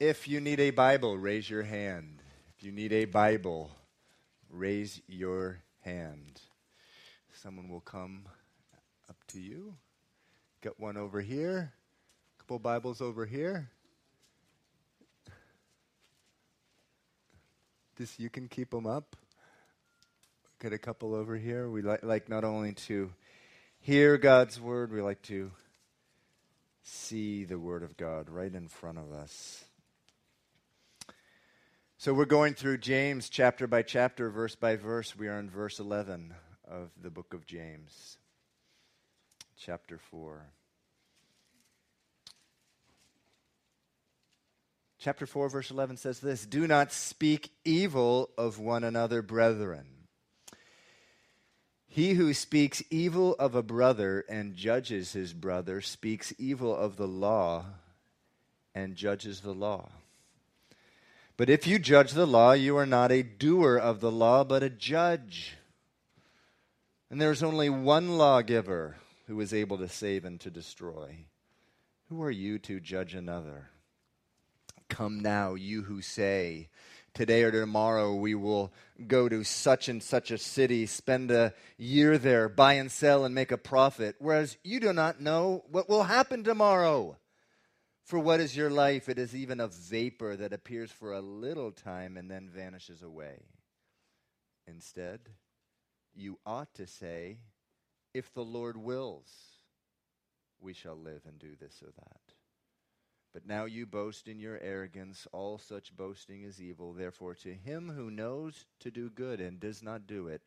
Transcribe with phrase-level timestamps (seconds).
[0.00, 2.22] If you need a Bible, raise your hand.
[2.56, 3.72] If you need a Bible,
[4.48, 6.40] raise your hand.
[7.42, 8.28] Someone will come
[9.10, 9.74] up to you.
[10.62, 11.72] Got one over here.
[12.36, 13.70] A couple Bibles over here.
[17.96, 19.16] This you can keep them up.
[20.62, 21.68] Get a couple over here.
[21.68, 23.10] We like, like not only to
[23.80, 25.50] hear God's word, we like to
[26.84, 29.64] see the word of God right in front of us.
[32.00, 35.16] So we're going through James chapter by chapter, verse by verse.
[35.16, 36.32] We are in verse 11
[36.70, 38.18] of the book of James,
[39.56, 40.46] chapter 4.
[45.00, 49.86] Chapter 4, verse 11 says this Do not speak evil of one another, brethren.
[51.88, 57.08] He who speaks evil of a brother and judges his brother speaks evil of the
[57.08, 57.64] law
[58.72, 59.88] and judges the law.
[61.38, 64.64] But if you judge the law, you are not a doer of the law, but
[64.64, 65.56] a judge.
[67.10, 68.96] And there is only one lawgiver
[69.28, 71.26] who is able to save and to destroy.
[72.08, 73.70] Who are you to judge another?
[74.88, 76.70] Come now, you who say,
[77.14, 78.72] Today or tomorrow we will
[79.06, 83.32] go to such and such a city, spend a year there, buy and sell, and
[83.32, 87.16] make a profit, whereas you do not know what will happen tomorrow.
[88.08, 89.10] For what is your life?
[89.10, 93.42] It is even a vapor that appears for a little time and then vanishes away.
[94.66, 95.20] Instead,
[96.14, 97.36] you ought to say,
[98.14, 99.30] If the Lord wills,
[100.58, 102.32] we shall live and do this or that.
[103.34, 105.26] But now you boast in your arrogance.
[105.30, 106.94] All such boasting is evil.
[106.94, 110.40] Therefore, to him who knows to do good and does not do it,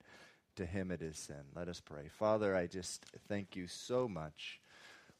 [0.56, 1.44] to him it is sin.
[1.56, 2.08] Let us pray.
[2.10, 4.61] Father, I just thank you so much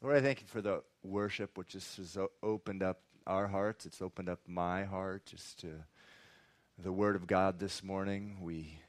[0.02, 3.86] Lord, I thank you for the worship which just has opened up our hearts.
[3.86, 5.68] It's opened up my heart just to
[6.76, 8.38] the Word of God this morning.
[8.40, 8.80] We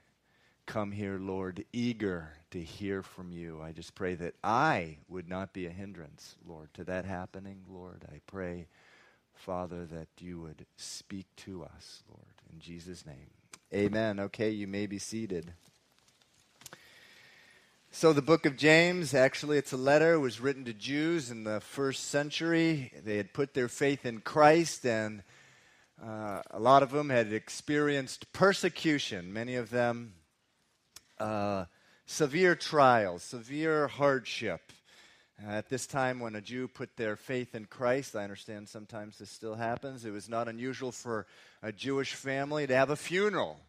[0.65, 3.61] come here, Lord, eager to hear from you.
[3.61, 8.05] I just pray that I would not be a hindrance, Lord, to that happening, Lord.
[8.11, 8.65] I pray,
[9.35, 12.33] Father, that you would speak to us, Lord.
[12.51, 13.29] In Jesus' name.
[13.71, 14.19] Amen.
[14.19, 15.53] Okay, you may be seated.
[17.95, 21.61] So, the book of James, actually, it's a letter, was written to Jews in the
[21.61, 22.91] first century.
[23.05, 25.21] They had put their faith in Christ, and
[26.03, 30.15] uh, a lot of them had experienced persecution, many of them
[31.19, 31.65] uh,
[32.07, 34.71] severe trials, severe hardship.
[35.39, 39.19] Uh, at this time, when a Jew put their faith in Christ, I understand sometimes
[39.19, 41.27] this still happens, it was not unusual for
[41.61, 43.59] a Jewish family to have a funeral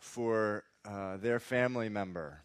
[0.00, 2.42] for uh, their family member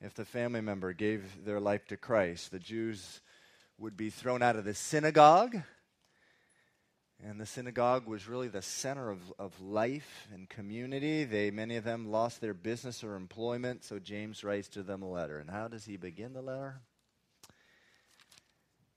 [0.00, 2.50] if the family member gave their life to Christ.
[2.50, 3.20] The Jews
[3.78, 5.56] would be thrown out of the synagogue.
[7.24, 11.24] And the synagogue was really the center of, of life and community.
[11.24, 15.10] They, many of them lost their business or employment, so James writes to them a
[15.10, 15.38] letter.
[15.38, 16.80] And how does he begin the letter?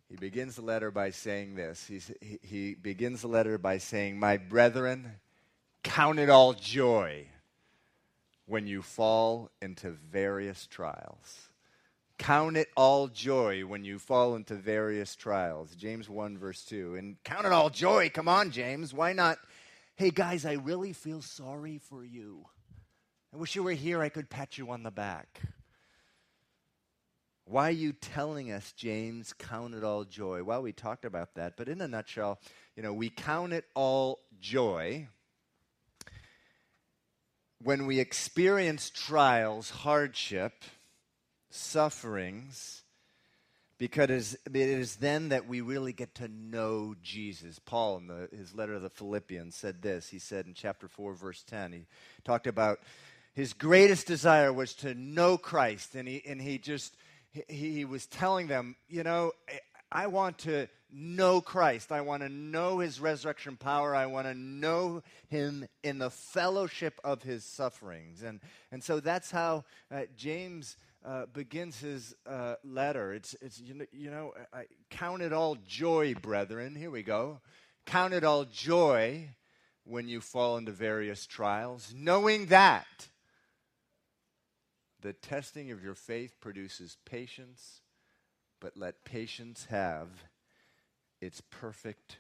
[0.10, 1.86] He begins the letter by saying this.
[1.88, 5.14] He's, he, he begins the letter by saying, My brethren,
[5.84, 7.28] count it all joy
[8.50, 11.50] when you fall into various trials.
[12.18, 15.76] Count it all joy when you fall into various trials.
[15.76, 16.96] James 1, verse 2.
[16.96, 18.10] And count it all joy.
[18.10, 18.94] Come on, James.
[18.94, 19.38] Why not?
[19.96, 22.46] Hey, guys, I really feel sorry for you.
[23.34, 24.02] I wish you were here.
[24.02, 25.42] I could pat you on the back.
[27.46, 30.44] Why are you telling us, James, count it all joy?
[30.44, 32.40] Well, we talked about that, but in a nutshell,
[32.76, 35.08] you know, we count it all joy
[37.62, 40.64] when we experience trials, hardship,
[41.50, 42.84] sufferings,
[43.78, 47.60] because it is then that we really get to know Jesus.
[47.60, 50.10] Paul, in the, his letter to the Philippians, said this.
[50.10, 51.86] He said in chapter 4, verse 10, he
[52.26, 52.80] talked about
[53.34, 55.96] his greatest desire was to know Christ.
[55.96, 56.96] And he, and he just,
[57.32, 59.32] he, he was telling them, you know,
[59.92, 61.92] I want to know Christ.
[61.92, 63.96] I want to know his resurrection power.
[63.96, 68.24] I want to know him in the fellowship of his sufferings.
[68.24, 68.40] And,
[68.72, 73.14] and so that's how uh, James uh, begins his uh, letter.
[73.14, 76.76] It's, it's you know, you know I, count it all joy, brethren.
[76.76, 77.40] Here we go.
[77.86, 79.30] Count it all joy
[79.86, 83.08] when you fall into various trials, knowing that
[85.02, 87.82] the testing of your faith produces patience
[88.60, 90.08] but let patience have
[91.22, 92.18] its perfect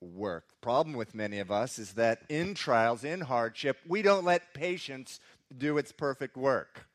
[0.00, 0.44] work.
[0.60, 5.20] Problem with many of us is that in trials, in hardship, we don't let patience
[5.56, 6.86] do its perfect work.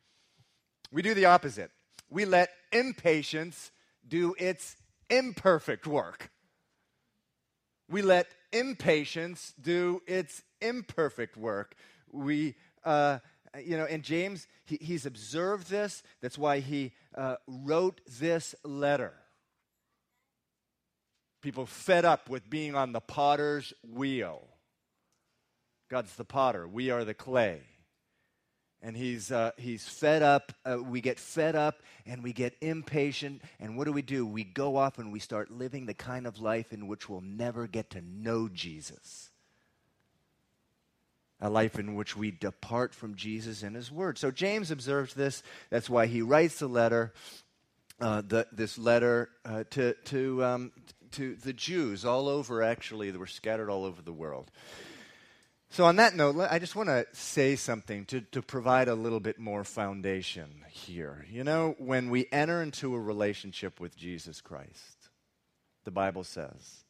[0.91, 1.71] We do the opposite.
[2.09, 3.71] We let impatience
[4.07, 4.75] do its
[5.09, 6.31] imperfect work.
[7.89, 11.75] We let impatience do its imperfect work.
[12.11, 13.19] We, uh,
[13.59, 16.03] you know, and James, he, he's observed this.
[16.21, 19.13] That's why he uh, wrote this letter.
[21.41, 24.47] People fed up with being on the potter's wheel.
[25.89, 27.61] God's the potter, we are the clay
[28.81, 30.51] and he's, uh, he's fed up.
[30.65, 33.41] Uh, we get fed up and we get impatient.
[33.59, 34.25] And what do we do?
[34.25, 37.67] We go off and we start living the kind of life in which we'll never
[37.67, 39.30] get to know Jesus.
[41.41, 44.17] A life in which we depart from Jesus and his word.
[44.17, 45.41] So James observes this.
[45.69, 47.13] That's why he writes the letter,
[47.99, 50.71] uh, the, this letter uh, to, to, um,
[51.13, 54.51] to the Jews all over, actually, that were scattered all over the world.
[55.73, 59.21] So, on that note, I just want to say something to, to provide a little
[59.21, 61.25] bit more foundation here.
[61.31, 65.07] You know, when we enter into a relationship with Jesus Christ,
[65.85, 66.83] the Bible says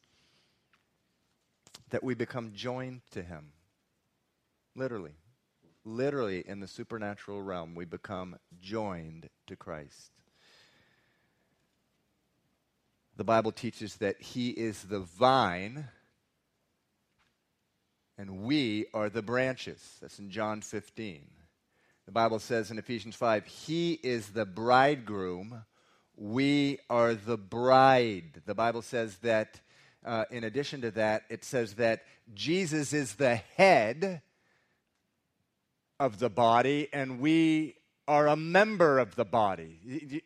[1.90, 3.52] that we become joined to Him.
[4.74, 5.14] Literally.
[5.84, 10.12] Literally, in the supernatural realm, we become joined to Christ.
[13.16, 15.88] The Bible teaches that He is the vine
[18.18, 19.98] and we are the branches.
[20.00, 21.26] That's in John 15.
[22.06, 25.64] The Bible says in Ephesians 5, He is the bridegroom,
[26.16, 28.42] we are the bride.
[28.44, 29.60] The Bible says that,
[30.04, 32.04] uh, in addition to that, it says that
[32.34, 34.22] Jesus is the head
[36.02, 37.76] of the body, and we
[38.08, 40.20] are a member of the body.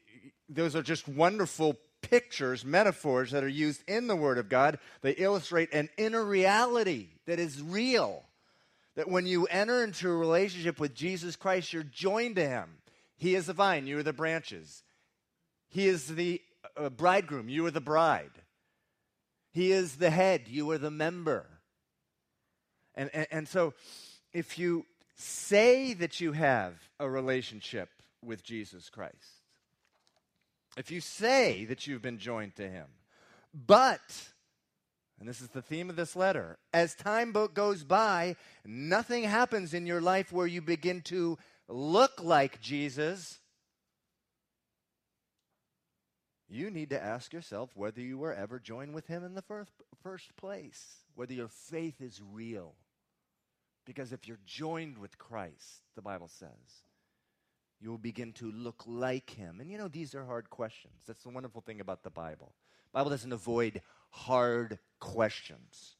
[0.48, 4.78] Those are just wonderful pictures, metaphors that are used in the Word of God.
[5.02, 8.22] They illustrate an inner reality that is real.
[8.94, 12.78] That when you enter into a relationship with Jesus Christ, you're joined to Him.
[13.18, 14.82] He is the vine, you are the branches.
[15.68, 16.40] He is the
[16.78, 18.30] uh, bridegroom, you are the bride.
[19.52, 21.44] He is the head, you are the member.
[22.94, 23.74] And, and, and so,
[24.32, 27.88] if you say that you have a relationship
[28.22, 29.42] with Jesus Christ,
[30.76, 32.86] if you say that you've been joined to him,
[33.54, 34.00] but,
[35.18, 39.86] and this is the theme of this letter, as time goes by, nothing happens in
[39.86, 43.38] your life where you begin to look like Jesus.
[46.48, 49.72] You need to ask yourself whether you were ever joined with him in the first,
[50.02, 52.74] first place, whether your faith is real.
[53.86, 56.50] Because if you're joined with Christ, the Bible says,
[57.80, 59.60] you will begin to look like him.
[59.60, 60.94] And you know, these are hard questions.
[61.06, 62.52] That's the wonderful thing about the Bible.
[62.92, 63.80] The Bible doesn't avoid
[64.10, 65.94] hard questions.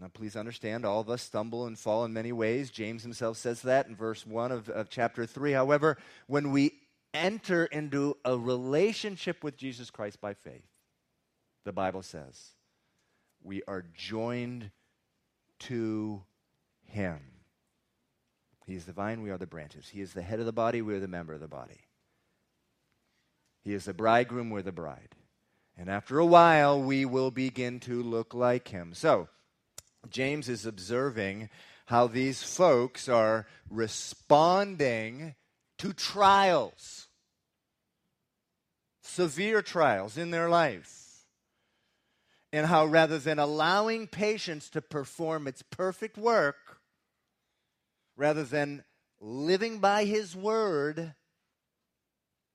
[0.00, 2.70] Now, please understand, all of us stumble and fall in many ways.
[2.70, 5.52] James himself says that in verse 1 of, of chapter 3.
[5.52, 5.96] However,
[6.28, 6.72] when we
[7.14, 10.68] enter into a relationship with Jesus Christ by faith,
[11.64, 12.52] the Bible says,
[13.42, 14.70] we are joined
[15.60, 16.22] to
[16.84, 17.18] him.
[18.66, 19.88] He is the vine, we are the branches.
[19.88, 21.80] He is the head of the body, we are the member of the body.
[23.62, 25.14] He is the bridegroom, we're the bride.
[25.76, 28.94] And after a while, we will begin to look like him.
[28.94, 29.28] So,
[30.10, 31.50] James is observing
[31.86, 35.34] how these folks are responding
[35.78, 37.06] to trials,
[39.02, 41.07] severe trials in their life.
[42.52, 46.80] And how rather than allowing patience to perform its perfect work,
[48.16, 48.84] rather than
[49.20, 51.14] living by his word,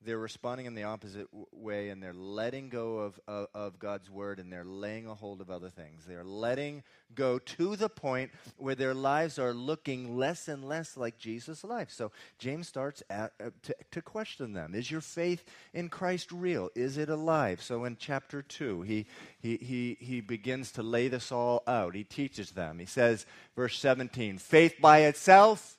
[0.05, 4.39] they're responding in the opposite way and they're letting go of, of, of, God's word
[4.39, 6.05] and they're laying a hold of other things.
[6.05, 6.83] They're letting
[7.15, 11.89] go to the point where their lives are looking less and less like Jesus' life.
[11.91, 15.43] So James starts at, uh, to, to question them Is your faith
[15.74, 16.69] in Christ real?
[16.75, 17.62] Is it alive?
[17.62, 19.05] So in chapter 2, he,
[19.39, 21.95] he, he, he begins to lay this all out.
[21.95, 22.79] He teaches them.
[22.79, 25.77] He says, verse 17, faith by itself,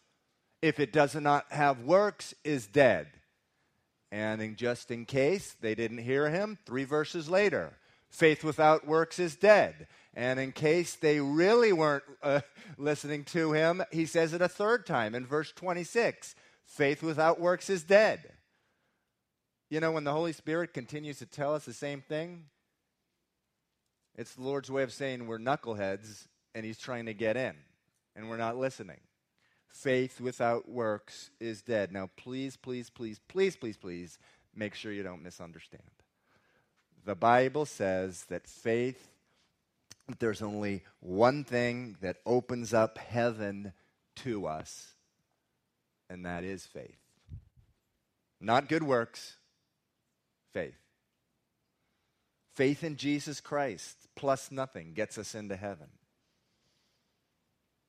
[0.62, 3.08] if it does not have works, is dead.
[4.14, 7.72] And in, just in case they didn't hear him, three verses later,
[8.10, 9.88] faith without works is dead.
[10.14, 12.42] And in case they really weren't uh,
[12.78, 17.68] listening to him, he says it a third time in verse 26 faith without works
[17.68, 18.30] is dead.
[19.68, 22.44] You know, when the Holy Spirit continues to tell us the same thing,
[24.14, 27.56] it's the Lord's way of saying we're knuckleheads and he's trying to get in
[28.14, 29.00] and we're not listening
[29.74, 31.92] faith without works is dead.
[31.92, 34.18] Now, please, please, please, please, please, please
[34.54, 35.82] make sure you don't misunderstand.
[37.04, 39.10] The Bible says that faith,
[40.20, 43.72] there's only one thing that opens up heaven
[44.16, 44.94] to us,
[46.08, 46.98] and that is faith.
[48.40, 49.36] Not good works,
[50.52, 50.78] faith.
[52.54, 55.88] Faith in Jesus Christ plus nothing gets us into heaven.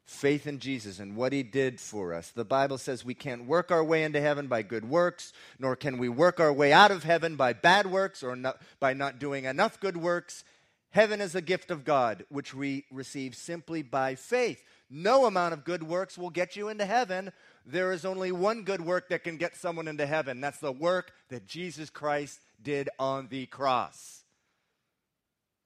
[0.05, 2.29] Faith in Jesus and what he did for us.
[2.29, 5.97] The Bible says we can't work our way into heaven by good works, nor can
[5.97, 9.45] we work our way out of heaven by bad works or not, by not doing
[9.45, 10.43] enough good works.
[10.91, 14.63] Heaven is a gift of God, which we receive simply by faith.
[14.91, 17.31] No amount of good works will get you into heaven.
[17.65, 20.39] There is only one good work that can get someone into heaven.
[20.39, 24.24] That's the work that Jesus Christ did on the cross.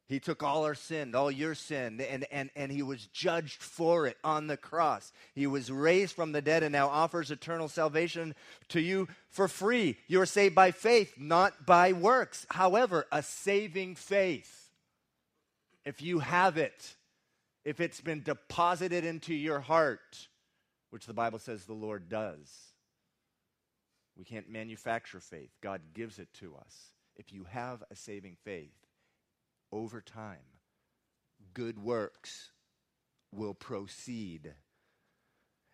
[0.09, 4.07] He took all our sin, all your sin, and, and, and he was judged for
[4.07, 5.13] it on the cross.
[5.35, 8.33] He was raised from the dead and now offers eternal salvation
[8.69, 9.97] to you for free.
[10.07, 12.47] You are saved by faith, not by works.
[12.49, 14.71] However, a saving faith,
[15.85, 16.95] if you have it,
[17.63, 20.27] if it's been deposited into your heart,
[20.89, 22.51] which the Bible says the Lord does,
[24.17, 25.51] we can't manufacture faith.
[25.61, 26.75] God gives it to us.
[27.15, 28.73] If you have a saving faith,
[29.71, 30.37] over time,
[31.53, 32.51] good works
[33.31, 34.53] will proceed.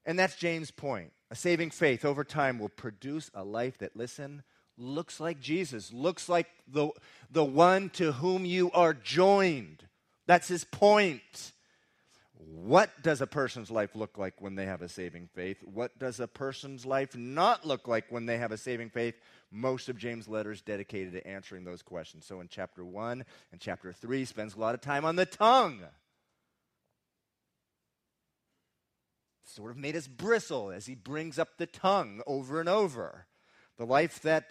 [0.05, 1.11] And that's James' point.
[1.31, 4.43] A saving faith over time will produce a life that, listen,
[4.77, 6.89] looks like Jesus, looks like the,
[7.31, 9.87] the one to whom you are joined.
[10.27, 11.53] That's his point.
[12.47, 15.57] What does a person's life look like when they have a saving faith?
[15.63, 19.15] What does a person's life not look like when they have a saving faith?
[19.49, 22.25] Most of James' letters dedicated to answering those questions.
[22.25, 25.81] So in chapter 1 and chapter 3 spends a lot of time on the tongue.
[29.43, 33.25] Sort of made us bristle as he brings up the tongue over and over.
[33.77, 34.49] The life that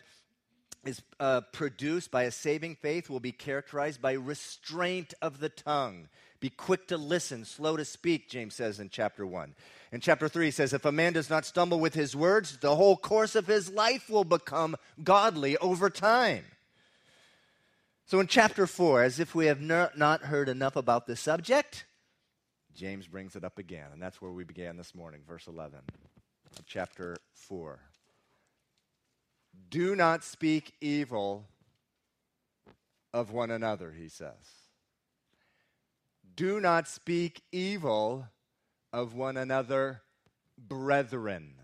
[0.84, 6.08] is uh, produced by a saving faith will be characterized by restraint of the tongue.
[6.44, 9.54] Be quick to listen, slow to speak, James says in chapter 1.
[9.92, 12.76] In chapter 3, he says, If a man does not stumble with his words, the
[12.76, 16.44] whole course of his life will become godly over time.
[18.04, 21.86] So in chapter 4, as if we have not heard enough about this subject,
[22.74, 23.86] James brings it up again.
[23.94, 25.78] And that's where we began this morning, verse 11
[26.58, 27.78] of chapter 4.
[29.70, 31.46] Do not speak evil
[33.14, 34.63] of one another, he says.
[36.34, 38.26] Do not speak evil
[38.92, 40.02] of one another,
[40.58, 41.54] brethren.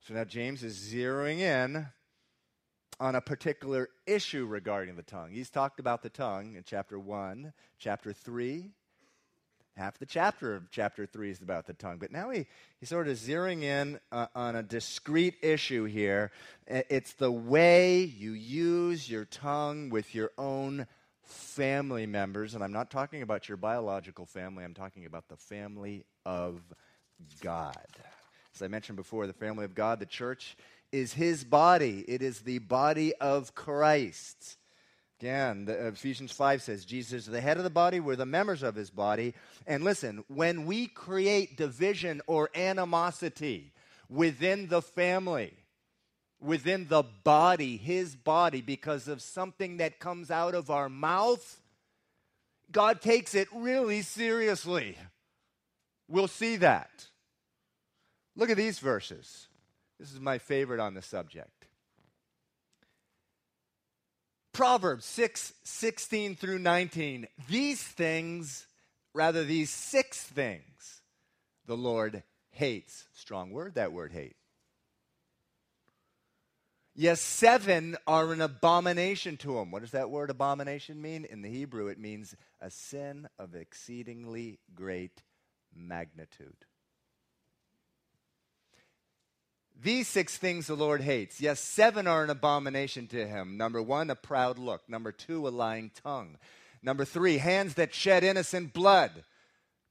[0.00, 1.86] So now James is zeroing in
[2.98, 5.30] on a particular issue regarding the tongue.
[5.30, 8.70] He's talked about the tongue in chapter 1, chapter 3,
[9.76, 11.98] half the chapter of chapter 3 is about the tongue.
[11.98, 12.46] But now he,
[12.78, 16.30] he's sort of zeroing in uh, on a discrete issue here.
[16.66, 20.86] It's the way you use your tongue with your own
[21.26, 22.54] family members.
[22.54, 26.60] And I'm not talking about your biological family, I'm talking about the family of
[27.40, 27.86] God.
[28.54, 30.56] As I mentioned before, the family of God, the church,
[30.92, 34.56] is his body, it is the body of Christ.
[35.20, 38.62] Again, the, Ephesians 5 says Jesus is the head of the body, we're the members
[38.62, 39.34] of his body.
[39.66, 43.72] And listen, when we create division or animosity
[44.08, 45.54] within the family,
[46.44, 51.60] within the body, his body, because of something that comes out of our mouth,
[52.70, 54.98] God takes it really seriously.
[56.08, 57.06] We'll see that.
[58.36, 59.48] Look at these verses.
[59.98, 61.66] This is my favorite on the subject.
[64.52, 67.26] Proverbs 6 16 through 19.
[67.48, 68.66] These things,
[69.12, 71.00] rather, these six things,
[71.66, 73.04] the Lord hates.
[73.14, 74.36] Strong word, that word hate.
[76.96, 79.72] Yes, seven are an abomination to him.
[79.72, 81.24] What does that word abomination mean?
[81.24, 85.22] In the Hebrew, it means a sin of exceedingly great
[85.74, 86.54] magnitude.
[89.82, 91.40] These six things the Lord hates.
[91.40, 93.56] Yes, seven are an abomination to him.
[93.56, 94.88] Number one, a proud look.
[94.88, 96.38] Number two, a lying tongue.
[96.80, 99.24] Number three, hands that shed innocent blood.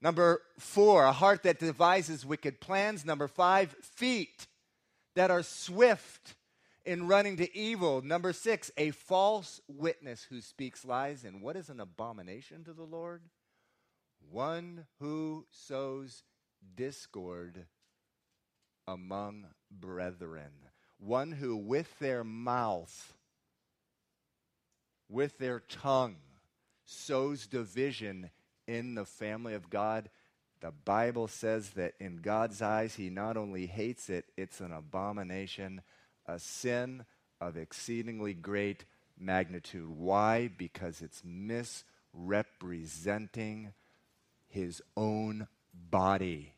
[0.02, 3.04] Number four, a heart that devises wicked plans.
[3.04, 4.48] Number five, feet
[5.16, 6.36] that are swift
[6.86, 8.02] in running to evil.
[8.02, 11.24] Number six, a false witness who speaks lies.
[11.24, 13.22] And what is an abomination to the Lord?
[14.32, 16.24] One who sows
[16.76, 17.66] discord
[18.88, 20.52] among brethren.
[21.00, 23.14] One who with their mouth,
[25.10, 26.16] with their tongue,
[26.86, 28.30] sows division
[28.68, 30.10] in the family of God.
[30.62, 35.82] The Bible says that in God's eyes, He not only hates it, it's an abomination,
[36.26, 37.06] a sin
[37.40, 38.86] of exceedingly great
[39.18, 39.90] magnitude.
[39.90, 40.48] Why?
[40.48, 43.74] Because it's misrepresenting
[44.48, 46.54] His own body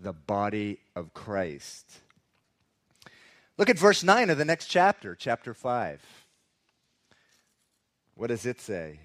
[0.00, 2.00] the body of Christ.
[3.56, 6.00] Look at verse 9 of the next chapter, chapter 5.
[8.14, 9.00] What does it say?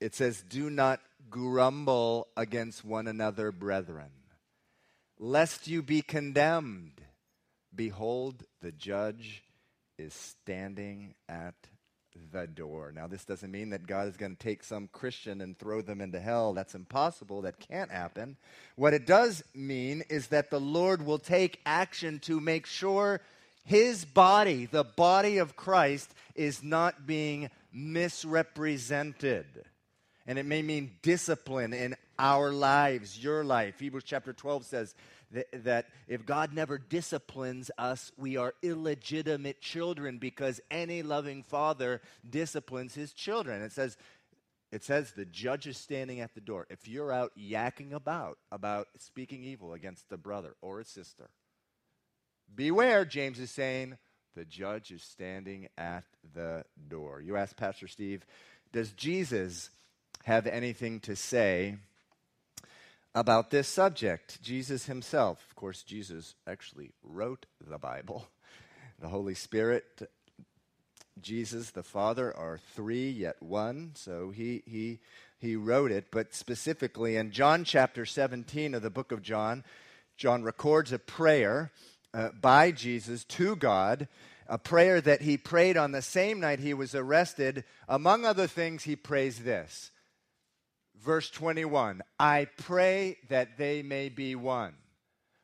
[0.00, 4.10] It says, Do not grumble against one another, brethren,
[5.18, 7.02] lest you be condemned.
[7.74, 9.42] Behold, the judge
[9.98, 11.54] is standing at
[12.32, 12.92] the door.
[12.94, 16.00] Now, this doesn't mean that God is going to take some Christian and throw them
[16.00, 16.52] into hell.
[16.52, 17.42] That's impossible.
[17.42, 18.36] That can't happen.
[18.76, 23.20] What it does mean is that the Lord will take action to make sure
[23.64, 29.46] his body, the body of Christ, is not being misrepresented.
[30.26, 33.78] And it may mean discipline in our lives, your life.
[33.78, 34.94] Hebrews chapter 12 says
[35.32, 42.00] that, that, if God never disciplines us, we are illegitimate children because any loving father
[42.28, 43.62] disciplines his children.
[43.62, 43.96] It says,
[44.72, 46.66] it says the judge is standing at the door.
[46.70, 51.30] If you're out yakking about, about speaking evil against a brother or a sister,
[52.54, 53.98] beware, James is saying,
[54.36, 57.20] the judge is standing at the door.
[57.20, 58.24] You ask Pastor Steve,
[58.72, 59.70] does Jesus
[60.24, 61.76] have anything to say
[63.14, 64.40] about this subject?
[64.42, 68.26] Jesus himself, of course, Jesus actually wrote the Bible.
[69.00, 70.10] The Holy Spirit,
[71.20, 75.00] Jesus, the Father are three yet one, so he, he,
[75.38, 76.06] he wrote it.
[76.10, 79.64] But specifically in John chapter 17 of the book of John,
[80.16, 81.72] John records a prayer
[82.12, 84.08] uh, by Jesus to God,
[84.46, 87.64] a prayer that he prayed on the same night he was arrested.
[87.88, 89.90] Among other things, he prays this.
[91.02, 94.74] Verse 21 I pray that they may be one.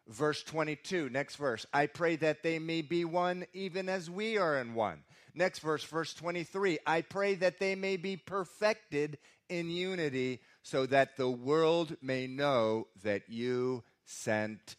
[0.08, 1.66] Verse 22, next verse.
[1.72, 5.02] I pray that they may be one even as we are in one.
[5.34, 6.78] Next verse, verse 23.
[6.86, 12.86] I pray that they may be perfected in unity so that the world may know
[13.02, 14.76] that you sent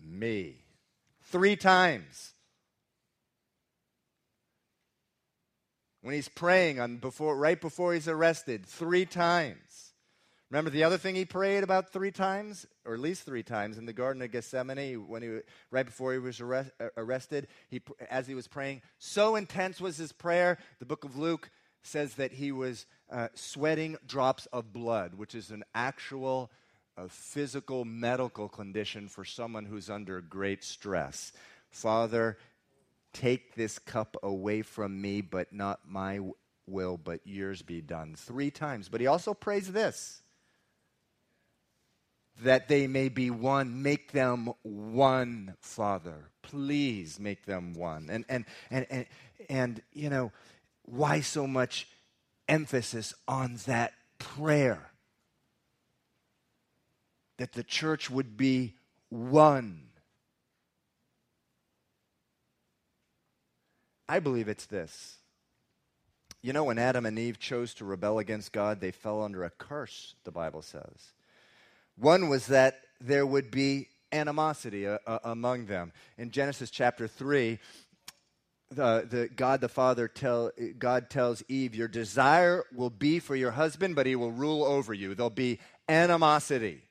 [0.00, 0.56] me
[1.24, 2.32] three times.
[6.02, 9.87] When he's praying on before, right before he's arrested, three times.
[10.50, 13.84] Remember the other thing he prayed about three times, or at least three times, in
[13.84, 17.48] the Garden of Gethsemane, when he right before he was arrest, uh, arrested.
[17.68, 20.56] He, as he was praying, so intense was his prayer.
[20.78, 21.50] The book of Luke
[21.82, 26.50] says that he was uh, sweating drops of blood, which is an actual
[26.96, 31.32] a physical medical condition for someone who's under great stress.
[31.70, 32.36] Father,
[33.12, 36.18] take this cup away from me, but not my
[36.66, 38.14] will, but yours be done.
[38.16, 38.88] Three times.
[38.88, 40.22] But he also prays this
[42.42, 43.82] that they may be one.
[43.82, 46.30] Make them one, Father.
[46.42, 48.08] Please make them one.
[48.10, 49.06] And, and, and, and,
[49.48, 50.32] and you know,
[50.84, 51.88] why so much
[52.48, 54.90] emphasis on that prayer?
[57.38, 58.74] that the church would be
[59.08, 59.84] one.
[64.08, 65.16] I believe it's this.
[66.42, 69.50] You know, when Adam and Eve chose to rebel against God, they fell under a
[69.50, 71.12] curse, the Bible says.
[71.98, 75.92] One was that there would be animosity uh, uh, among them.
[76.16, 77.58] In Genesis chapter 3,
[78.70, 83.52] the, the God the Father tell God tells Eve, Your desire will be for your
[83.52, 85.14] husband, but he will rule over you.
[85.14, 85.58] There'll be
[85.88, 86.82] animosity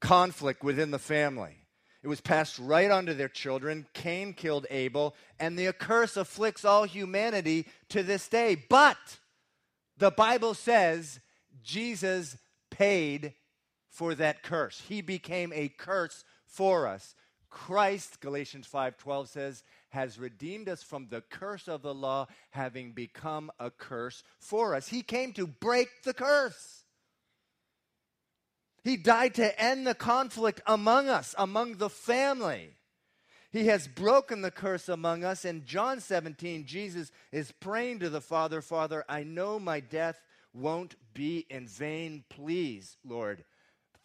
[0.00, 1.56] conflict within the family.
[2.02, 3.86] It was passed right on to their children.
[3.92, 8.56] Cain killed Abel, and the curse afflicts all humanity to this day.
[8.68, 8.98] But
[9.96, 11.20] the Bible says
[11.62, 12.36] Jesus
[12.70, 13.34] paid
[13.96, 14.82] for that curse.
[14.88, 17.14] He became a curse for us.
[17.48, 23.50] Christ, Galatians 5:12 says, has redeemed us from the curse of the law, having become
[23.58, 24.88] a curse for us.
[24.88, 26.84] He came to break the curse.
[28.84, 32.74] He died to end the conflict among us, among the family.
[33.50, 35.46] He has broken the curse among us.
[35.46, 40.20] In John 17, Jesus is praying to the Father Father, I know my death
[40.52, 42.24] won't be in vain.
[42.28, 43.44] Please, Lord,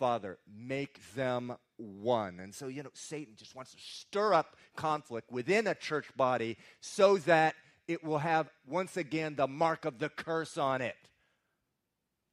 [0.01, 2.39] Father, make them one.
[2.39, 6.57] And so, you know, Satan just wants to stir up conflict within a church body
[6.79, 7.53] so that
[7.87, 10.95] it will have, once again, the mark of the curse on it.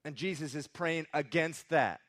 [0.02, 2.00] And Jesus is praying against that.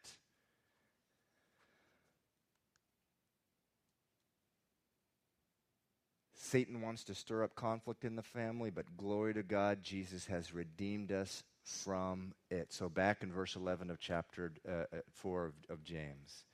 [6.36, 10.54] Satan wants to stir up conflict in the family, but glory to God, Jesus has
[10.54, 12.74] redeemed us from it.
[12.74, 16.46] So, back in verse 11 of chapter uh, uh 4 of, of James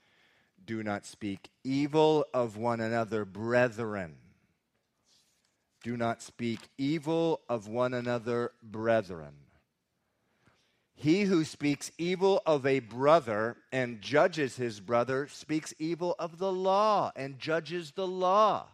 [0.64, 4.16] do not speak evil of one another, brethren.
[5.82, 9.34] Do not speak evil of one another, brethren.
[10.94, 16.52] He who speaks evil of a brother and judges his brother speaks evil of the
[16.52, 18.66] law and judges the law.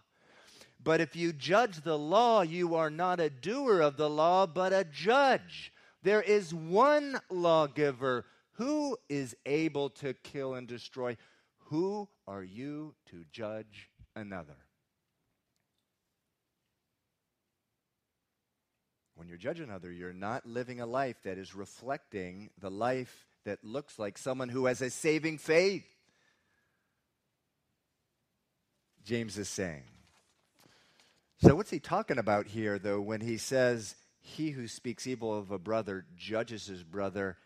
[0.83, 4.72] But if you judge the law, you are not a doer of the law, but
[4.72, 5.71] a judge.
[6.03, 11.17] There is one lawgiver who is able to kill and destroy.
[11.67, 14.57] Who are you to judge another?
[19.15, 23.65] When you judge another, you're not living a life that is reflecting the life that
[23.65, 25.87] looks like someone who has a saving faith.
[29.05, 29.85] James is saying.
[31.41, 35.50] So, what's he talking about here, though, when he says, He who speaks evil of
[35.50, 37.37] a brother judges his brother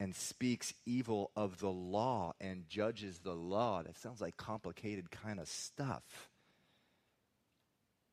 [0.00, 3.82] and speaks evil of the law and judges the law?
[3.82, 6.28] That sounds like complicated kind of stuff.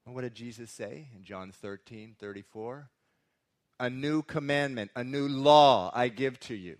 [0.05, 2.89] And what did Jesus say in John 13 34?
[3.79, 6.77] A new commandment, a new law I give to you,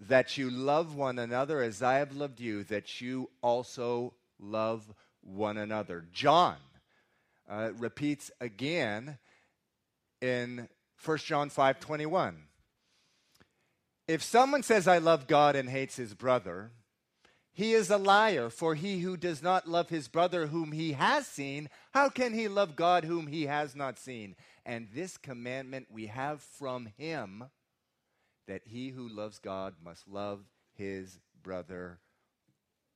[0.00, 5.58] that you love one another as I have loved you, that you also love one
[5.58, 6.04] another.
[6.12, 6.56] John
[7.48, 9.18] uh, repeats again
[10.20, 10.68] in
[11.04, 12.44] 1 John 5 21.
[14.06, 16.70] If someone says, I love God and hates his brother,
[17.52, 21.26] he is a liar, for he who does not love his brother whom he has
[21.26, 24.36] seen, how can he love God whom he has not seen?
[24.64, 27.44] And this commandment we have from him
[28.46, 30.40] that he who loves God must love
[30.72, 31.98] his brother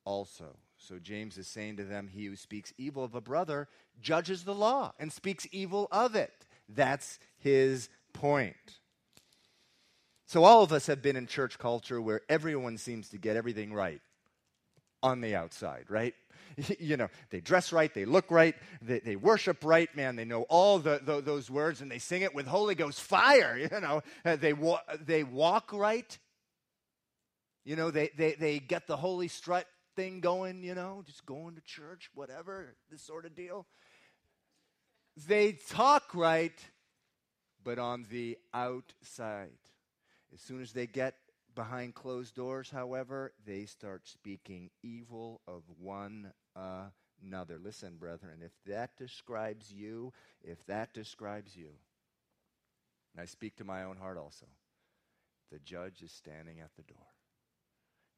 [0.05, 0.57] also.
[0.79, 3.69] So James is saying to them, He who speaks evil of a brother
[4.01, 6.47] judges the law and speaks evil of it.
[6.69, 8.57] That's his point.
[10.27, 13.73] So all of us have been in church culture where everyone seems to get everything
[13.73, 14.01] right
[15.03, 16.15] on the outside, right?
[16.79, 20.17] you know, they dress right, they look right, they, they worship right, man.
[20.17, 23.59] They know all the, the, those words and they sing it with Holy Ghost fire,
[23.73, 24.03] you know.
[24.25, 26.17] Uh, they, wa- they walk right.
[27.65, 31.55] You know, they, they, they get the holy strut thing going, you know, just going
[31.55, 33.67] to church, whatever, this sort of deal.
[35.17, 36.59] They talk right,
[37.63, 39.51] but on the outside.
[40.33, 41.15] As soon as they get
[41.55, 47.59] behind closed doors, however, they start speaking evil of one another.
[47.63, 51.69] Listen, brethren, if that describes you, if that describes you,
[53.15, 54.47] and I speak to my own heart also,
[55.51, 57.13] the judge is standing at the door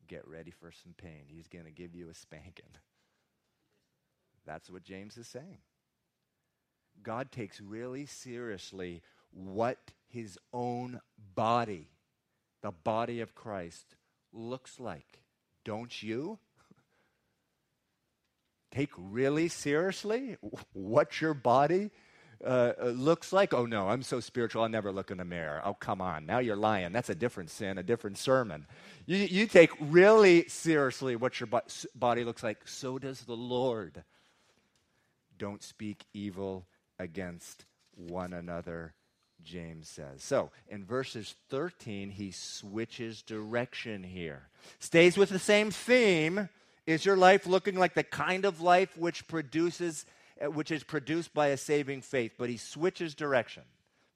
[0.07, 1.25] get ready for some pain.
[1.27, 2.77] He's going to give you a spanking.
[4.47, 5.59] That's what James is saying.
[7.03, 9.03] God takes really seriously
[9.33, 9.79] what
[10.09, 11.01] his own
[11.35, 11.89] body,
[12.63, 13.97] the body of Christ,
[14.33, 15.21] looks like.
[15.65, 16.39] Don't you?
[18.71, 20.37] Take really seriously
[20.73, 21.91] what your body
[22.45, 23.55] uh, uh, looks like.
[23.55, 25.61] Oh, no, I'm so spiritual, I'll never look in the mirror.
[25.65, 26.27] Oh, come on.
[26.27, 26.93] Now you're lying.
[26.93, 28.67] That's a different sin, a different sermon.
[29.07, 31.49] You, you take really seriously what your
[31.95, 32.67] body looks like.
[32.67, 34.05] So does the Lord.
[35.39, 36.67] Don't speak evil
[36.99, 37.65] against
[37.97, 38.95] one another,
[39.43, 40.23] James says.
[40.23, 44.49] So, in verses 13, he switches direction here.
[44.79, 46.49] Stays with the same theme.
[46.87, 50.05] Is your life looking like the kind of life which produces
[50.43, 53.63] uh, which is produced by a saving faith, but he switches direction.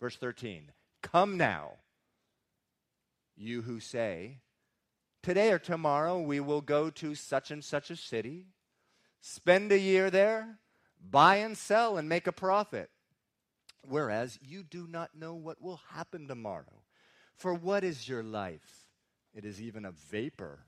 [0.00, 1.72] Verse 13 Come now,
[3.36, 4.38] you who say,
[5.22, 8.46] Today or tomorrow we will go to such and such a city,
[9.20, 10.58] spend a year there,
[11.00, 12.90] buy and sell, and make a profit.
[13.88, 16.82] Whereas you do not know what will happen tomorrow.
[17.36, 18.88] For what is your life?
[19.34, 20.60] It is even a vapor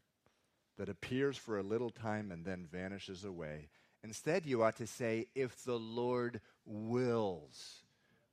[0.79, 3.69] that appears for a little time and then vanishes away.
[4.03, 7.83] Instead, you ought to say, if the Lord wills,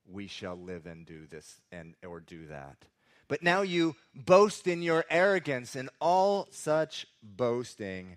[0.10, 2.86] we shall live and do this and or do that.
[3.28, 8.16] But now you boast in your arrogance, and all such boasting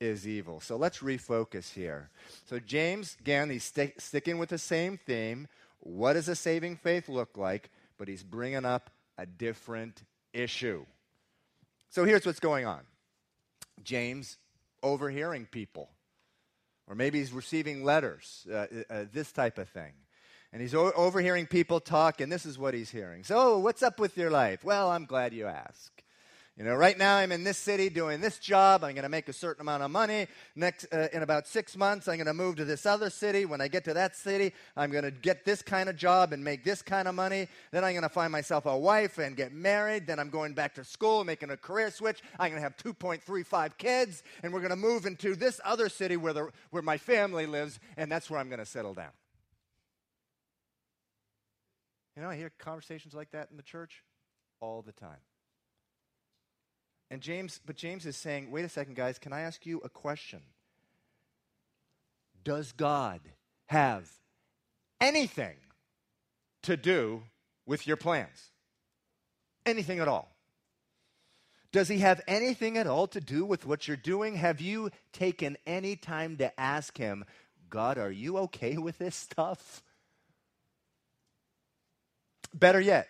[0.00, 0.60] is evil.
[0.60, 2.10] So let's refocus here.
[2.46, 5.48] So, James, again, he's st- sticking with the same theme.
[5.80, 7.70] What does a saving faith look like?
[7.98, 10.84] But he's bringing up a different issue.
[11.90, 12.80] So, here's what's going on
[13.82, 14.38] James
[14.82, 15.90] overhearing people.
[16.86, 19.92] Or maybe he's receiving letters, uh, uh, this type of thing.
[20.52, 23.22] And he's overhearing people talk, and this is what he's hearing.
[23.24, 24.64] So, what's up with your life?
[24.64, 26.02] Well, I'm glad you asked.
[26.58, 28.82] You know, right now I'm in this city doing this job.
[28.82, 30.26] I'm going to make a certain amount of money.
[30.56, 33.44] Next, uh, in about six months, I'm going to move to this other city.
[33.44, 36.42] When I get to that city, I'm going to get this kind of job and
[36.42, 37.46] make this kind of money.
[37.70, 40.08] Then I'm going to find myself a wife and get married.
[40.08, 42.22] Then I'm going back to school, making a career switch.
[42.40, 46.16] I'm going to have 2.35 kids, and we're going to move into this other city
[46.16, 49.12] where, the, where my family lives, and that's where I'm going to settle down.
[52.16, 54.02] You know, I hear conversations like that in the church
[54.58, 55.18] all the time.
[57.10, 59.88] And James, but James is saying, wait a second, guys, can I ask you a
[59.88, 60.40] question?
[62.44, 63.20] Does God
[63.66, 64.10] have
[65.00, 65.56] anything
[66.62, 67.22] to do
[67.66, 68.50] with your plans?
[69.68, 70.34] anything at all?
[71.70, 74.36] Does he have anything at all to do with what you're doing?
[74.36, 77.24] Have you taken any time to ask him,
[77.68, 79.82] God, are you okay with this stuff?
[82.54, 83.06] Better yet,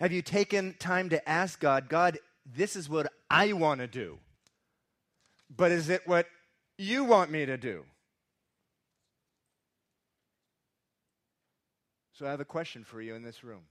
[0.00, 4.18] have you taken time to ask God, God, this is what I want to do,
[5.54, 6.26] but is it what
[6.78, 7.84] you want me to do?
[12.12, 13.62] So I have a question for you in this room.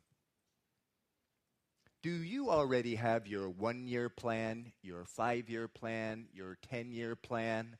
[2.02, 7.16] Do you already have your one year plan, your five year plan, your 10 year
[7.16, 7.78] plan,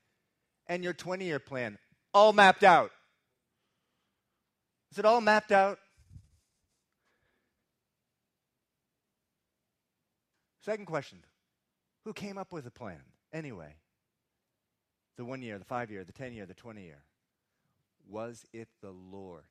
[0.68, 1.78] and your 20 year plan
[2.14, 2.92] all mapped out?
[4.94, 5.80] Is it all mapped out?
[10.64, 11.20] Second question
[12.06, 13.02] Who came up with the plan
[13.34, 13.76] anyway?
[15.18, 17.04] The one year, the five year, the 10 year, the 20 year.
[18.10, 19.44] Was it the Lord?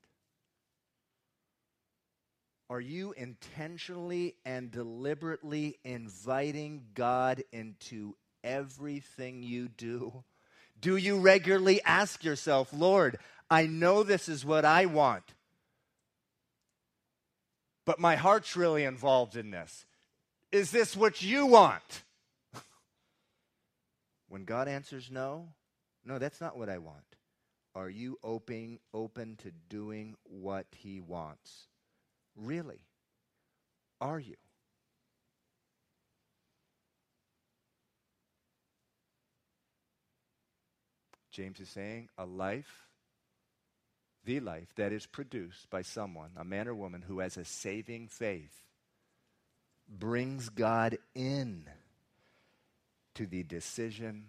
[2.69, 10.23] Are you intentionally and deliberately inviting God into everything you do?
[10.81, 15.23] Do you regularly ask yourself, Lord, I know this is what I want,
[17.85, 19.85] but my heart's really involved in this.
[20.53, 22.03] Is this what you want?
[24.29, 25.47] when God answers no,
[26.05, 26.99] no, that's not what I want.
[27.73, 31.65] Are you open, open to doing what He wants?
[32.35, 32.81] Really?
[33.99, 34.35] Are you?
[41.31, 42.85] James is saying a life,
[44.23, 48.07] the life that is produced by someone, a man or woman who has a saving
[48.07, 48.63] faith,
[49.99, 51.65] brings God in
[53.15, 54.25] to the decision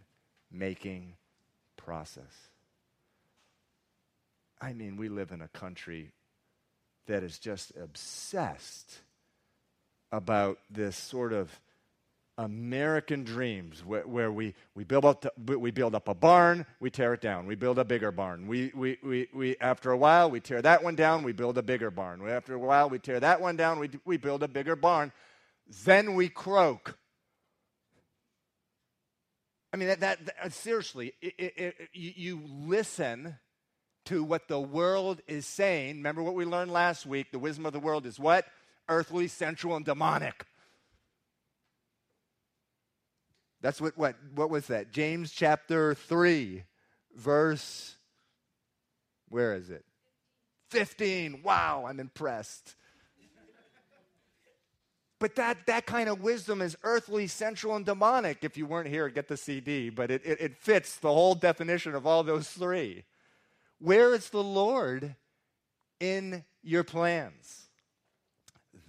[0.50, 1.14] making
[1.76, 2.48] process.
[4.60, 6.12] I mean, we live in a country
[7.06, 9.00] that is just obsessed
[10.10, 11.60] about this sort of
[12.38, 16.90] American dreams where, where, we, we, build up to, we build up a barn, we
[16.90, 17.46] tear it down.
[17.46, 18.48] We build a bigger barn.
[18.48, 21.62] We, we, we, we, after a while, we tear that one down, we build a
[21.62, 22.26] bigger barn.
[22.28, 25.12] After a while, we tear that one down, we, we build a bigger barn.
[25.66, 26.98] Then we croak.
[29.72, 33.36] I mean, that, that, that uh, seriously, it, it, it, you, you listen
[34.04, 35.96] to what the world is saying.
[35.96, 37.32] Remember what we learned last week?
[37.32, 38.46] The wisdom of the world is what?
[38.88, 40.46] Earthly, sensual, and demonic.
[43.62, 44.92] That's what, what, what was that?
[44.92, 46.64] James chapter 3,
[47.16, 47.96] verse,
[49.30, 49.84] where is it?
[50.70, 51.40] 15.
[51.42, 52.76] Wow, I'm impressed.
[55.20, 58.38] But that, that kind of wisdom is earthly, sensual, and demonic.
[58.42, 61.94] If you weren't here, get the CD, but it, it, it fits the whole definition
[61.94, 63.04] of all those three.
[63.78, 65.14] Where is the Lord
[66.00, 67.68] in your plans?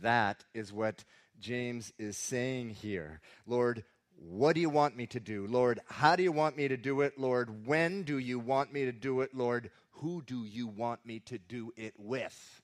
[0.02, 1.04] That is what
[1.40, 3.22] James is saying here.
[3.46, 3.84] Lord,
[4.18, 5.46] what do you want me to do?
[5.48, 7.20] Lord, how do you want me to do it?
[7.20, 9.36] Lord, when do you want me to do it?
[9.36, 12.62] Lord, who do you want me to do it with?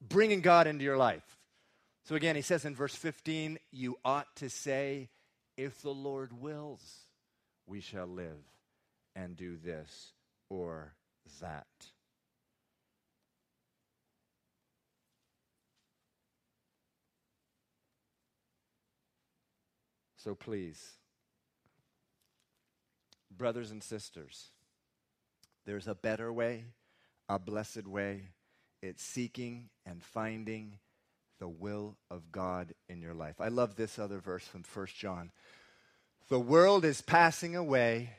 [0.00, 1.38] Bringing God into your life.
[2.04, 5.08] So again, he says in verse 15, you ought to say,
[5.56, 6.82] if the Lord wills,
[7.66, 8.44] we shall live
[9.16, 10.12] and do this
[10.50, 10.92] or
[11.40, 11.66] that.
[20.18, 20.92] So please,
[23.30, 24.50] brothers and sisters,
[25.64, 26.64] there's a better way,
[27.30, 28.28] a blessed way.
[28.82, 30.78] It's seeking and finding
[31.38, 33.40] the will of God in your life.
[33.40, 35.30] I love this other verse from 1 John.
[36.28, 38.10] The world is passing away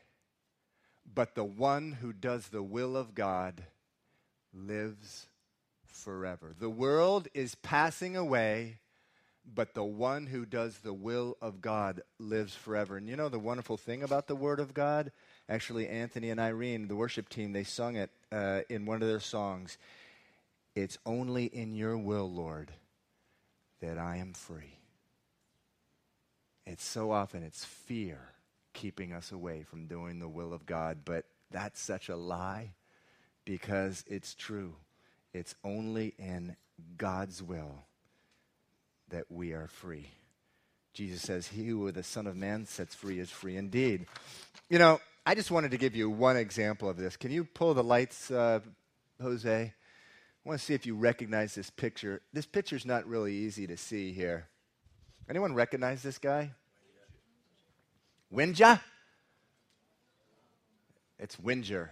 [1.13, 3.63] but the one who does the will of God
[4.54, 5.28] lives
[5.86, 6.54] forever.
[6.58, 8.80] The world is passing away,
[9.54, 12.97] but the one who does the will of God lives forever.
[12.97, 15.12] And you know the wonderful thing about the Word of God?
[15.47, 19.19] Actually, Anthony and Irene, the worship team, they sung it uh, in one of their
[19.19, 19.78] songs.
[20.75, 22.71] It's only in your will, Lord,
[23.85, 24.79] that I am free.
[26.65, 28.19] It's so often it's fear
[28.73, 30.99] keeping us away from doing the will of God.
[31.05, 32.73] But that's such a lie
[33.45, 34.75] because it's true.
[35.33, 36.55] It's only in
[36.97, 37.85] God's will
[39.09, 40.09] that we are free.
[40.93, 44.07] Jesus says, He who the Son of Man sets free is free indeed.
[44.69, 47.17] You know, I just wanted to give you one example of this.
[47.17, 48.61] Can you pull the lights, uh,
[49.21, 49.73] Jose?
[50.45, 52.21] I want to see if you recognize this picture.
[52.31, 54.47] This picture's not really easy to see here.
[55.27, 56.51] Anyone recognize this guy?
[58.31, 58.79] Winja?
[61.17, 61.91] It's Winger.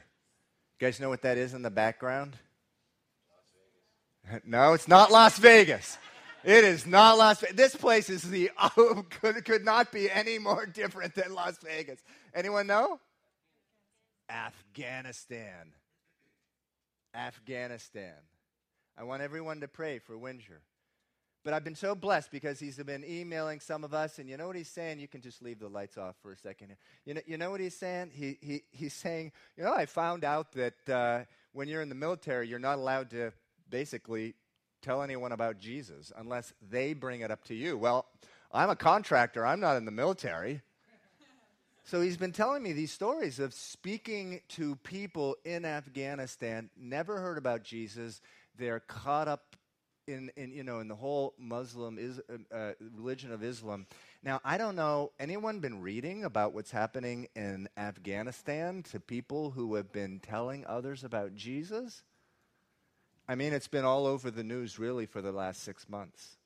[0.79, 2.35] You guys know what that is in the background?
[4.45, 5.97] no, it's not Las Vegas.
[6.43, 7.55] It is not Las Vegas.
[7.55, 12.03] This place is the oh, could, could not be any more different than Las Vegas.
[12.35, 12.99] Anyone know?
[14.29, 15.73] Afghanistan.
[17.15, 18.13] Afghanistan.
[18.97, 20.61] I want everyone to pray for Windsor.
[21.43, 24.47] But I've been so blessed because he's been emailing some of us, and you know
[24.47, 24.99] what he's saying?
[24.99, 26.77] You can just leave the lights off for a second here.
[27.05, 28.11] You know, you know what he's saying?
[28.13, 31.95] He, he, he's saying, you know, I found out that uh, when you're in the
[31.95, 33.33] military, you're not allowed to
[33.69, 34.35] basically
[34.81, 37.77] tell anyone about Jesus unless they bring it up to you.
[37.77, 38.05] Well,
[38.51, 40.61] I'm a contractor, I'm not in the military.
[41.85, 47.37] So he's been telling me these stories of speaking to people in Afghanistan, never heard
[47.37, 48.21] about Jesus.
[48.57, 49.55] They're caught up
[50.07, 53.85] in, in you know in the whole Muslim is, uh, uh, religion of Islam.
[54.21, 59.75] Now I don't know anyone been reading about what's happening in Afghanistan to people who
[59.75, 62.03] have been telling others about Jesus.
[63.27, 66.37] I mean, it's been all over the news really for the last six months.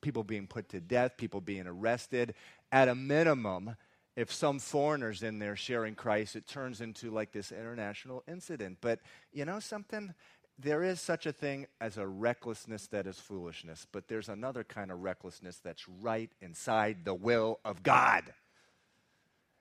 [0.00, 2.34] People being put to death, people being arrested.
[2.72, 3.76] At a minimum,
[4.16, 8.78] if some foreigners in there sharing Christ, it turns into like this international incident.
[8.80, 9.00] But
[9.32, 10.14] you know something?
[10.58, 14.90] There is such a thing as a recklessness that is foolishness, but there's another kind
[14.90, 18.24] of recklessness that's right inside the will of God.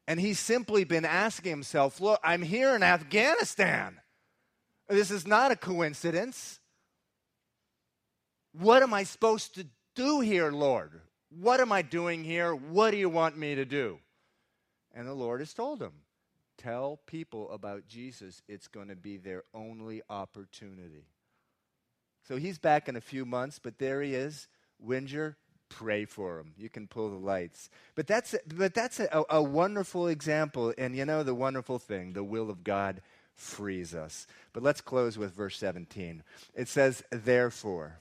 [0.07, 3.99] And he's simply been asking himself, Look, I'm here in Afghanistan.
[4.87, 6.59] This is not a coincidence.
[8.53, 11.01] What am I supposed to do here, Lord?
[11.29, 12.55] What am I doing here?
[12.55, 13.99] What do you want me to do?
[14.93, 15.91] And the Lord has told him,
[16.57, 21.05] tell people about Jesus, it's going to be their only opportunity.
[22.27, 24.47] So he's back in a few months, but there he is.
[24.79, 25.37] Windsor,
[25.69, 26.53] pray for him.
[26.57, 27.69] You can pull the lights.
[27.93, 30.73] But that's, but that's a, a wonderful example.
[30.77, 33.01] And you know, the wonderful thing, the will of God
[33.35, 34.27] frees us.
[34.53, 36.23] But let's close with verse 17.
[36.55, 37.99] It says, Therefore,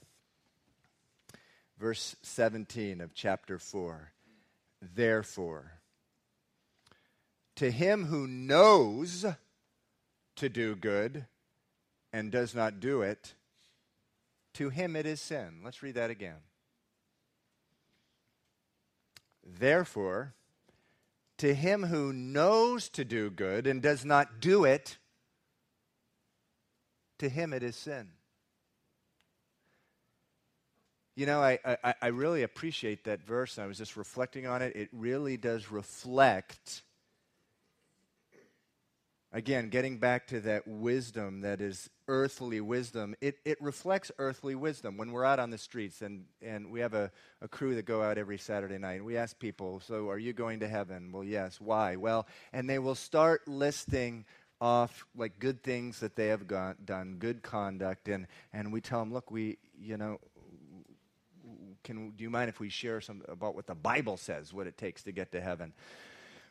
[1.78, 4.12] verse 17 of chapter 4,
[4.80, 5.72] therefore,
[7.56, 9.24] to him who knows
[10.36, 11.26] to do good
[12.12, 13.34] and does not do it,
[14.54, 15.60] to him it is sin.
[15.64, 16.36] Let's read that again.
[19.44, 20.34] Therefore,
[21.38, 24.96] to him who knows to do good and does not do it,
[27.18, 28.08] to him it is sin.
[31.16, 33.58] You know, I, I, I really appreciate that verse.
[33.58, 34.74] I was just reflecting on it.
[34.74, 36.82] It really does reflect
[39.34, 44.96] Again, getting back to that wisdom that is earthly wisdom, it, it reflects earthly wisdom.
[44.96, 47.10] When we're out on the streets, and, and we have a,
[47.42, 50.32] a crew that go out every Saturday night, and we ask people, So, are you
[50.32, 51.10] going to heaven?
[51.10, 51.60] Well, yes.
[51.60, 51.96] Why?
[51.96, 54.24] Well, and they will start listing
[54.60, 59.00] off like good things that they have got, done, good conduct, and, and we tell
[59.00, 60.20] them, Look, we, you know,
[61.82, 64.78] can, do you mind if we share some about what the Bible says, what it
[64.78, 65.72] takes to get to heaven?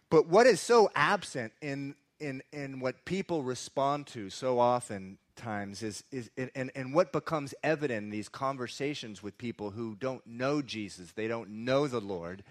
[0.09, 5.83] But what is so absent in in, in what people respond to so often times
[5.83, 10.61] is, is and, and what becomes evident in these conversations with people who don't know
[10.61, 12.43] Jesus, they don't know the Lord,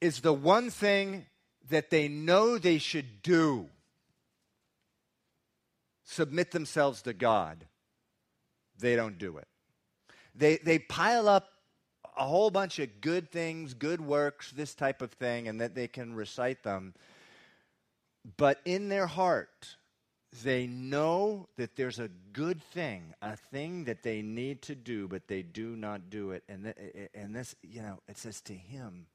[0.00, 1.26] is the one thing
[1.70, 3.68] that they know they should do
[6.04, 7.66] submit themselves to God.
[8.78, 9.48] They don't do it.
[10.34, 11.48] They, they pile up
[12.16, 15.88] a whole bunch of good things, good works, this type of thing, and that they
[15.88, 16.94] can recite them.
[18.36, 19.76] But in their heart,
[20.42, 25.28] they know that there's a good thing, a thing that they need to do, but
[25.28, 26.44] they do not do it.
[26.48, 29.06] And, th- and this, you know, it says to him,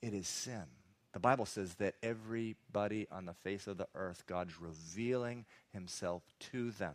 [0.00, 0.64] it is sin.
[1.12, 6.70] The Bible says that everybody on the face of the earth, God's revealing himself to
[6.70, 6.94] them.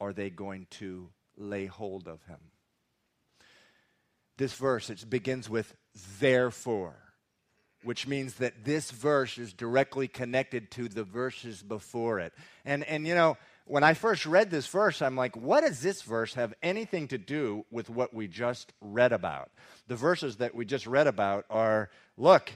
[0.00, 2.38] Are they going to lay hold of him?
[4.38, 5.74] This verse, it begins with
[6.18, 7.05] therefore
[7.86, 12.32] which means that this verse is directly connected to the verses before it.
[12.64, 16.02] And, and you know, when I first read this verse, I'm like, what does this
[16.02, 19.50] verse have anything to do with what we just read about?
[19.86, 22.50] The verses that we just read about are look,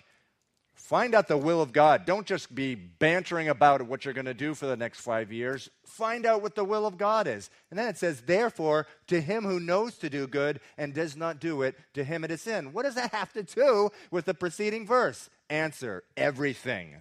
[0.81, 2.05] Find out the will of God.
[2.05, 5.71] Don't just be bantering about what you're going to do for the next five years.
[5.85, 7.49] Find out what the will of God is.
[7.71, 11.39] And then it says, Therefore, to him who knows to do good and does not
[11.39, 12.73] do it, to him it is sin.
[12.73, 15.31] What does that have to do with the preceding verse?
[15.49, 16.97] Answer everything.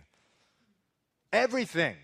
[1.33, 1.95] Everything.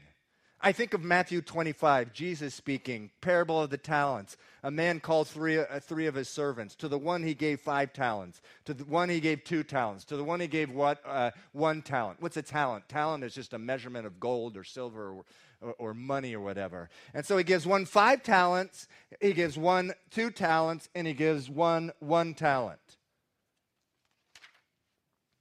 [0.65, 4.35] I think of Matthew 25, Jesus speaking, parable of the talents.
[4.63, 6.73] A man called three, uh, three of his servants.
[6.77, 8.41] To the one he gave five talents.
[8.65, 10.05] To the one he gave two talents.
[10.05, 11.03] To the one he gave what?
[11.05, 12.19] Uh, one talent.
[12.19, 12.89] What's a talent?
[12.89, 15.25] Talent is just a measurement of gold or silver or,
[15.61, 16.89] or, or money or whatever.
[17.13, 18.87] And so he gives one five talents,
[19.21, 22.79] he gives one two talents, and he gives one one talent.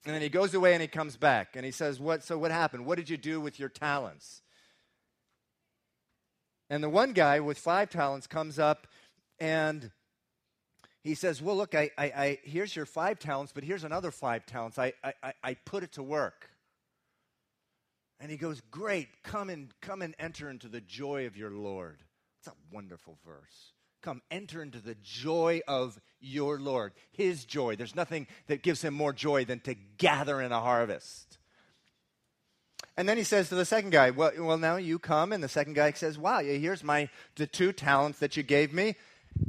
[0.04, 2.50] And then he goes away and he comes back and he says, What so what
[2.50, 2.84] happened?
[2.84, 4.42] What did you do with your talents?
[6.70, 8.86] And the one guy with five talents comes up
[9.38, 9.90] and
[11.02, 14.46] he says, Well, look, I, I, I here's your five talents, but here's another five
[14.46, 14.78] talents.
[14.78, 16.48] I, I, I put it to work.
[18.18, 21.98] And he goes, Great, come and come and enter into the joy of your Lord.
[22.38, 23.72] It's a wonderful verse.
[24.02, 27.76] Come, enter into the joy of your Lord, his joy.
[27.76, 31.38] There's nothing that gives him more joy than to gather in a harvest.
[32.96, 35.32] And then he says to the second guy, Well, well now you come.
[35.32, 38.94] And the second guy says, Wow, here's my the two talents that you gave me.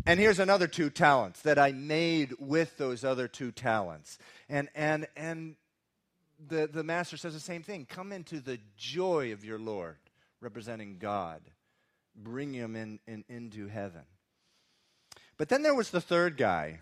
[0.05, 4.17] And here's another two talents that I made with those other two talents.
[4.49, 5.55] And and and
[6.47, 7.85] the, the master says the same thing.
[7.85, 9.97] Come into the joy of your Lord,
[10.41, 11.41] representing God.
[12.15, 14.03] Bring him in, in, into heaven.
[15.37, 16.79] But then there was the third guy.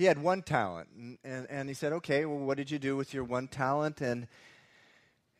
[0.00, 0.88] He had one talent.
[0.96, 4.00] And, and, and he said, Okay, well, what did you do with your one talent?
[4.00, 4.28] And,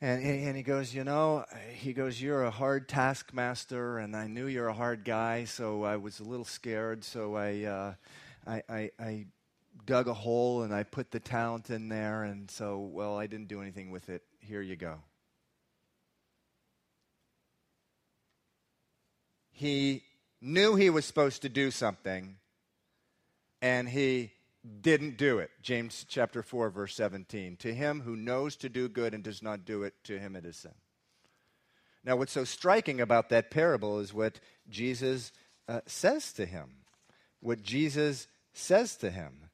[0.03, 4.45] and, and he goes, You know, he goes, You're a hard taskmaster, and I knew
[4.45, 7.05] you're a hard guy, so I was a little scared.
[7.05, 7.95] So I, uh,
[8.47, 9.27] I, I, I
[9.87, 13.49] dug a hole and I put the talent in there, and so, well, I didn't
[13.49, 14.25] do anything with it.
[14.41, 14.97] Here you go.
[19.53, 20.03] He
[20.43, 22.37] knew he was supposed to do something,
[23.63, 24.33] and he
[24.81, 25.51] didn't do it.
[25.63, 27.57] James chapter 4, verse 17.
[27.57, 30.45] To him who knows to do good and does not do it, to him it
[30.45, 30.75] is sin.
[32.05, 35.33] Now, what's so striking about that parable is what Jesus
[35.69, 36.77] uh, says to him.
[37.41, 39.51] What Jesus says to him.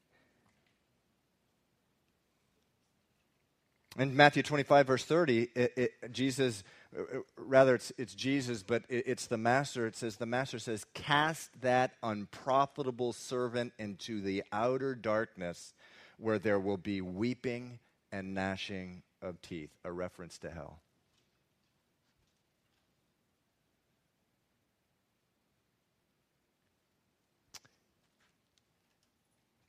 [3.99, 6.63] In Matthew 25, verse 30, it, it, Jesus,
[7.37, 9.87] rather it's, it's Jesus, but it, it's the master.
[9.87, 15.75] It says, the master says, cast that unprofitable servant into the outer darkness
[16.19, 17.79] where there will be weeping
[18.13, 20.81] and gnashing of teeth, a reference to hell.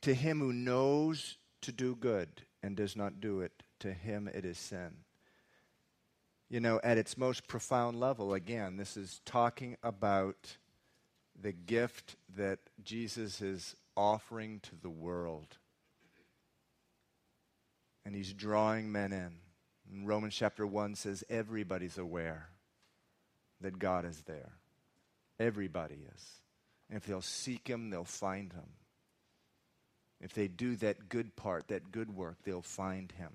[0.02, 2.28] To him who knows to do good
[2.62, 4.92] and does not do it, to him it is sin.
[6.50, 10.56] You know, at its most profound level, again, this is talking about
[11.40, 15.58] the gift that Jesus is offering to the world.
[18.06, 19.32] And he's drawing men in.
[19.90, 22.48] And Romans chapter 1 says everybody's aware
[23.60, 24.52] that God is there.
[25.38, 26.40] Everybody is.
[26.88, 28.70] And if they'll seek him, they'll find him.
[30.20, 33.32] If they do that good part, that good work, they'll find him.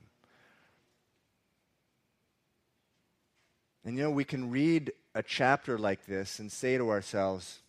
[3.86, 7.60] And you know, we can read a chapter like this and say to ourselves,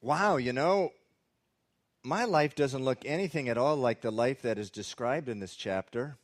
[0.00, 0.92] wow, you know,
[2.02, 5.54] my life doesn't look anything at all like the life that is described in this
[5.54, 6.16] chapter.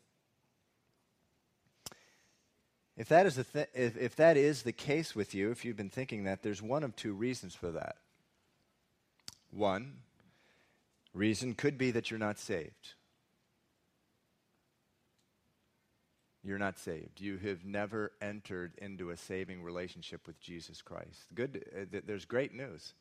[2.97, 5.76] If that is the th- if, if that is the case with you, if you've
[5.76, 7.97] been thinking that, there's one of two reasons for that.
[9.53, 9.99] One
[11.14, 12.95] reason could be that you're not saved.
[16.49, 17.20] You're not saved.
[17.20, 21.26] You have never entered into a saving relationship with Jesus Christ.
[21.34, 22.94] Good, uh, there's great news.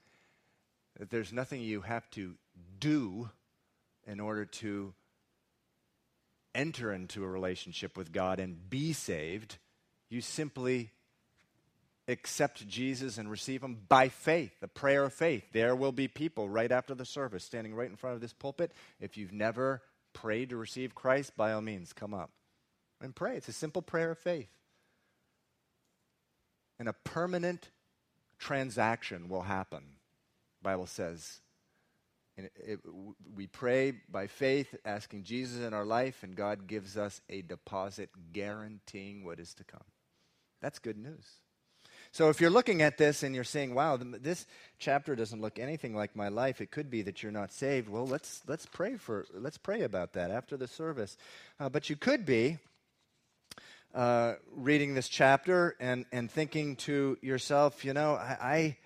[0.99, 2.35] That there's nothing you have to
[2.79, 3.29] do
[4.05, 4.93] in order to
[6.53, 9.57] enter into a relationship with God and be saved.
[10.09, 10.91] You simply
[12.07, 15.43] accept Jesus and receive Him by faith, the prayer of faith.
[15.53, 18.71] There will be people right after the service standing right in front of this pulpit.
[18.99, 19.83] If you've never
[20.13, 22.31] prayed to receive Christ, by all means, come up
[23.01, 23.37] and pray.
[23.37, 24.49] It's a simple prayer of faith.
[26.79, 27.69] And a permanent
[28.39, 29.83] transaction will happen,
[30.61, 31.39] Bible says.
[32.37, 32.79] And it, it,
[33.35, 38.09] we pray by faith, asking Jesus in our life, and God gives us a deposit
[38.31, 39.85] guaranteeing what is to come.
[40.61, 41.25] That's good news.
[42.11, 44.45] So if you're looking at this and you're saying, "Wow, this
[44.79, 47.89] chapter doesn't look anything like my life," it could be that you're not saved.
[47.89, 51.17] Well, let's let's pray for let's pray about that after the service.
[51.59, 52.59] Uh, but you could be
[53.97, 58.77] uh, reading this chapter and, and thinking to yourself, you know, I,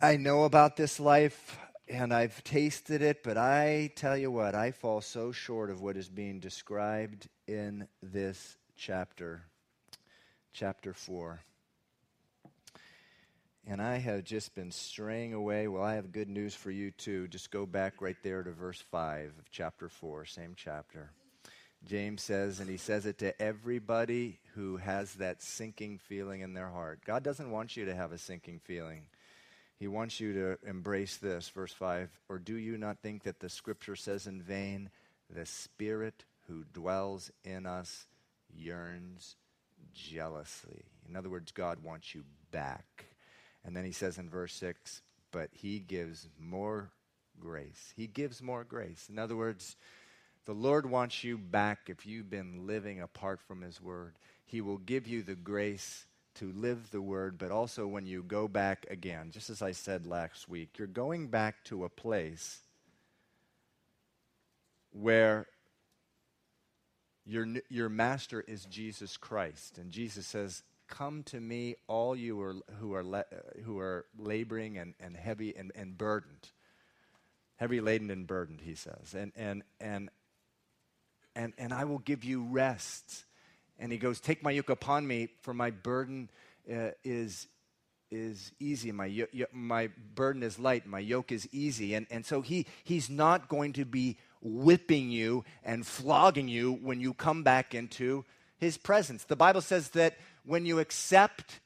[0.00, 4.54] I, I know about this life and I've tasted it, but I tell you what,
[4.54, 9.42] I fall so short of what is being described in this chapter,
[10.54, 11.40] chapter 4.
[13.66, 15.68] And I have just been straying away.
[15.68, 17.28] Well, I have good news for you, too.
[17.28, 21.10] Just go back right there to verse 5 of chapter 4, same chapter.
[21.86, 26.68] James says, and he says it to everybody who has that sinking feeling in their
[26.68, 27.00] heart.
[27.04, 29.06] God doesn't want you to have a sinking feeling.
[29.78, 32.08] He wants you to embrace this, verse 5.
[32.28, 34.90] Or do you not think that the scripture says in vain,
[35.28, 38.06] the Spirit who dwells in us
[38.54, 39.34] yearns
[39.92, 40.84] jealously?
[41.08, 42.22] In other words, God wants you
[42.52, 43.06] back.
[43.64, 45.02] And then he says in verse 6,
[45.32, 46.90] but he gives more
[47.40, 47.92] grace.
[47.96, 49.08] He gives more grace.
[49.10, 49.76] In other words,
[50.44, 54.14] the Lord wants you back if you've been living apart from his word.
[54.44, 58.48] He will give you the grace to live the word, but also when you go
[58.48, 62.60] back again, just as I said last week, you're going back to a place
[64.92, 65.46] where
[67.24, 69.78] your, your master is Jesus Christ.
[69.78, 73.24] And Jesus says, Come to me, all you are, who, are le-
[73.64, 76.50] who are laboring and, and heavy and, and burdened.
[77.56, 79.14] Heavy laden and burdened, he says.
[79.16, 80.10] And, and, and,
[81.34, 83.24] and, and I will give you rest.
[83.78, 86.30] And he goes, Take my yoke upon me, for my burden
[86.70, 87.46] uh, is,
[88.10, 88.92] is easy.
[88.92, 90.86] My, my burden is light.
[90.86, 91.94] My yoke is easy.
[91.94, 97.00] And, and so he, he's not going to be whipping you and flogging you when
[97.00, 98.24] you come back into
[98.58, 99.24] his presence.
[99.24, 101.60] The Bible says that when you accept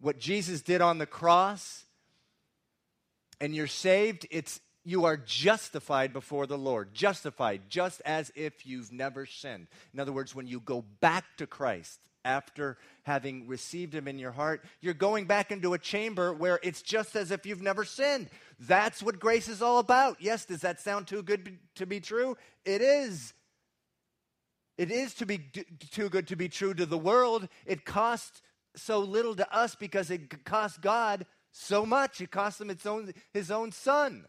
[0.00, 1.84] what Jesus did on the cross
[3.40, 6.92] and you're saved, it's you are justified before the Lord.
[6.94, 9.68] Justified, just as if you've never sinned.
[9.94, 14.32] In other words, when you go back to Christ after having received Him in your
[14.32, 18.28] heart, you're going back into a chamber where it's just as if you've never sinned.
[18.58, 20.16] That's what grace is all about.
[20.20, 22.36] Yes, does that sound too good to be true?
[22.64, 23.34] It is.
[24.78, 25.38] It is to be
[25.90, 27.48] too good to be true to the world.
[27.66, 28.42] It costs
[28.74, 32.20] so little to us because it cost God so much.
[32.20, 34.24] It cost him its own, his own son.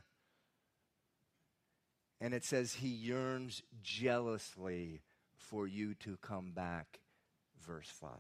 [2.24, 5.02] And it says he yearns jealously
[5.36, 7.02] for you to come back,
[7.68, 8.12] verse 5.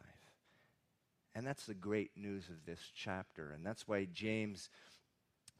[1.33, 3.51] And that's the great news of this chapter.
[3.51, 4.69] And that's why James,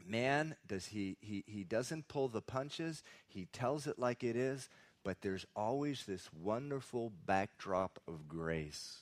[0.06, 4.68] man, does he, he, he doesn't pull the punches, he tells it like it is,
[5.06, 8.98] but there's always this wonderful backdrop of grace.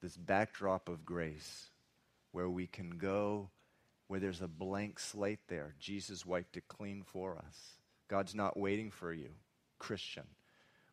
[0.00, 1.70] This backdrop of grace
[2.30, 3.50] where we can go
[4.08, 5.74] where there's a blank slate there.
[5.78, 7.78] Jesus wiped it clean for us.
[8.08, 9.28] God's not waiting for you,
[9.78, 10.24] Christian,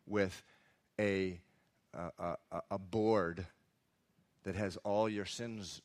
[0.06, 0.42] with
[1.00, 1.40] a,
[1.94, 3.46] a, a, a board
[4.44, 5.80] that has all your sins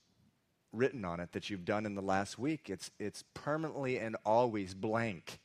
[0.74, 2.70] written on it that you've done in the last week.
[2.70, 5.40] It's, it's permanently and always blank.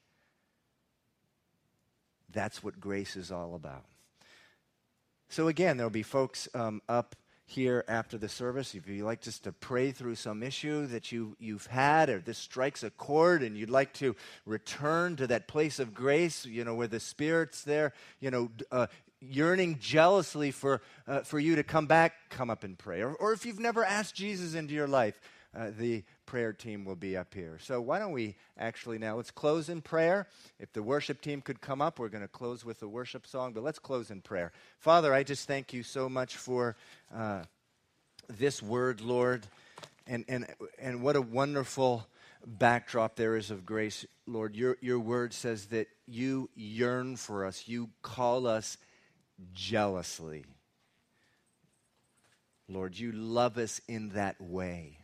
[2.33, 3.85] That's what grace is all about.
[5.29, 7.17] So, again, there'll be folks um, up
[7.47, 8.75] here after the service.
[8.75, 12.39] If you'd like just to pray through some issue that you, you've had, or this
[12.39, 16.75] strikes a chord and you'd like to return to that place of grace, you know,
[16.75, 18.89] where the Spirit's there, you know, uh,
[19.21, 23.01] yearning jealously for, uh, for you to come back, come up and pray.
[23.01, 25.21] Or, or if you've never asked Jesus into your life,
[25.57, 27.59] uh, the prayer team will be up here.
[27.63, 30.27] So why don't we actually now let's close in prayer.
[30.59, 33.53] If the worship team could come up, we're going to close with a worship song,
[33.53, 34.53] but let's close in prayer.
[34.79, 36.77] Father, I just thank you so much for
[37.15, 37.45] uh,
[38.29, 39.47] this word, Lord,
[40.07, 40.47] and and
[40.79, 42.07] and what a wonderful
[42.47, 44.57] backdrop there is of grace, Lord.
[44.57, 47.67] Your your word says that you yearn for us.
[47.67, 48.77] You call us
[49.55, 50.45] jealously.
[52.69, 54.99] Lord, you love us in that way.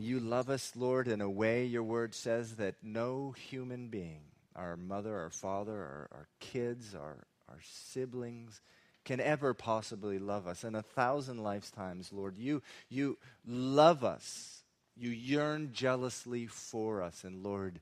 [0.00, 4.20] You love us, Lord, in a way your word says that no human being,
[4.54, 8.60] our mother, our father, our, our kids, our, our siblings,
[9.04, 10.62] can ever possibly love us.
[10.62, 14.62] In a thousand lifetimes, Lord, you, you love us.
[14.96, 17.24] You yearn jealously for us.
[17.24, 17.80] And Lord,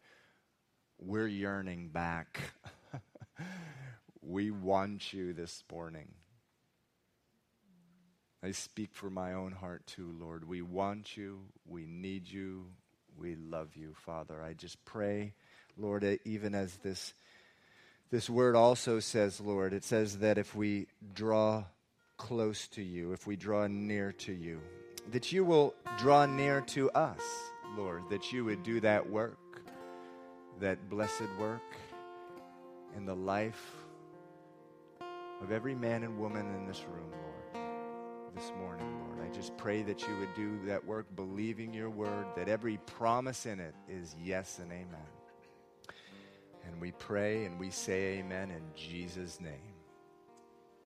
[0.99, 2.41] we're yearning back.
[4.23, 6.09] we want you this morning.
[8.43, 10.47] I speak for my own heart too, Lord.
[10.47, 11.41] We want you.
[11.67, 12.67] We need you.
[13.19, 14.43] We love you, Father.
[14.43, 15.33] I just pray,
[15.79, 17.15] Lord, even as this,
[18.11, 21.65] this word also says, Lord, it says that if we draw
[22.19, 24.61] close to you, if we draw near to you,
[25.13, 27.23] that you will draw near to us,
[27.77, 29.39] Lord, that you would do that work,
[30.61, 31.63] that blessed work
[32.97, 33.77] in the life
[35.43, 37.36] of every man and woman in this room, Lord
[38.37, 39.27] this morning, Lord.
[39.27, 43.47] I just pray that you would do that work believing your word, that every promise
[43.47, 45.09] in it is yes and amen.
[46.67, 49.76] And we pray and we say amen in Jesus' name.